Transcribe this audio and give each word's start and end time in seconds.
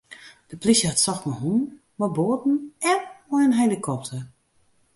De 0.49 0.57
plysje 0.61 0.87
hat 0.89 1.03
socht 1.05 1.23
mei 1.27 1.39
hûnen, 1.41 1.69
mei 1.99 2.13
boaten 2.15 2.55
en 2.91 2.99
mei 3.29 3.43
in 3.47 3.59
helikopter. 3.61 4.23